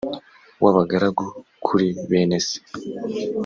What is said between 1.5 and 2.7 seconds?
kuri bene se